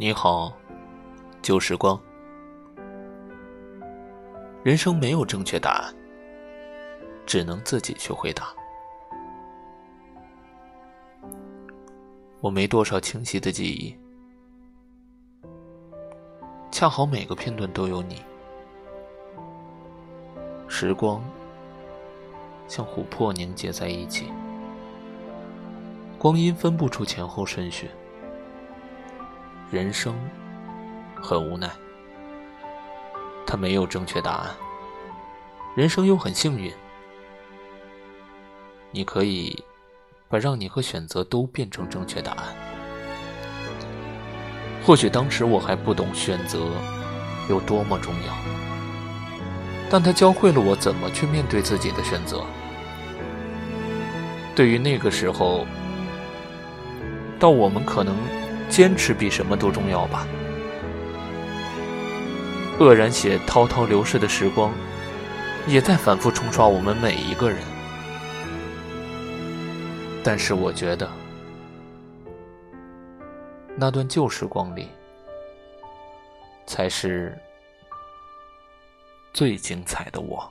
[0.00, 0.52] 你好，
[1.42, 2.00] 旧时光。
[4.62, 5.94] 人生没有正确答案，
[7.26, 8.54] 只能自己去回答。
[12.38, 13.98] 我没多少清晰的记忆，
[16.70, 18.22] 恰好每个片段都有你。
[20.68, 21.20] 时光
[22.68, 24.28] 像琥珀凝结在一起，
[26.20, 27.90] 光阴分不出前后顺序。
[29.70, 30.14] 人生
[31.20, 31.70] 很无奈，
[33.46, 34.50] 他没有正确答案。
[35.76, 36.72] 人生又很幸运，
[38.90, 39.62] 你可以
[40.26, 42.46] 把让你和选择都变成正确答案。
[44.82, 46.58] 或许当时我还不懂选择
[47.50, 48.34] 有多么重要，
[49.90, 52.42] 但他教会了我怎么去面对自己的选择。
[54.56, 55.66] 对于那个时候，
[57.38, 58.16] 到我们可能。
[58.78, 60.24] 坚持比什么都重要吧。
[62.78, 64.72] 愕然写滔滔流逝的时光，
[65.66, 67.58] 也在反复冲刷我们每一个人。
[70.22, 71.10] 但是我觉得，
[73.74, 74.86] 那段旧时光里，
[76.64, 77.36] 才是
[79.32, 80.48] 最精彩的我。